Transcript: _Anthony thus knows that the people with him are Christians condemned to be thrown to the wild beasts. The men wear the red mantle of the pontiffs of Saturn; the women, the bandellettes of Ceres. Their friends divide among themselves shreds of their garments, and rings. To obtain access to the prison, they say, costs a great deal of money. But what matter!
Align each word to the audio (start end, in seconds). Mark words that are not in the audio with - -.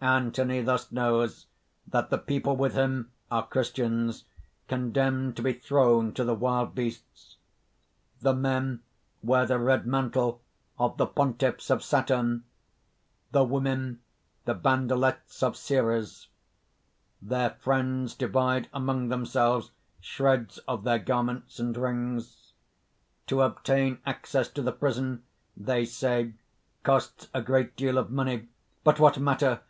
_Anthony 0.30 0.64
thus 0.64 0.92
knows 0.92 1.46
that 1.88 2.08
the 2.08 2.18
people 2.18 2.54
with 2.54 2.74
him 2.74 3.10
are 3.32 3.44
Christians 3.44 4.26
condemned 4.68 5.34
to 5.34 5.42
be 5.42 5.52
thrown 5.54 6.12
to 6.14 6.22
the 6.22 6.36
wild 6.36 6.72
beasts. 6.72 7.36
The 8.22 8.32
men 8.32 8.80
wear 9.24 9.44
the 9.44 9.58
red 9.58 9.88
mantle 9.88 10.40
of 10.78 10.98
the 10.98 11.06
pontiffs 11.08 11.68
of 11.68 11.82
Saturn; 11.82 12.44
the 13.32 13.42
women, 13.42 13.98
the 14.44 14.54
bandellettes 14.54 15.42
of 15.42 15.56
Ceres. 15.56 16.28
Their 17.20 17.50
friends 17.50 18.14
divide 18.14 18.68
among 18.72 19.08
themselves 19.08 19.72
shreds 20.00 20.58
of 20.58 20.84
their 20.84 21.00
garments, 21.00 21.58
and 21.58 21.76
rings. 21.76 22.52
To 23.26 23.40
obtain 23.40 23.98
access 24.06 24.48
to 24.50 24.62
the 24.62 24.70
prison, 24.70 25.24
they 25.56 25.84
say, 25.84 26.34
costs 26.84 27.26
a 27.34 27.42
great 27.42 27.74
deal 27.74 27.98
of 27.98 28.12
money. 28.12 28.46
But 28.84 29.00
what 29.00 29.18
matter! 29.18 29.62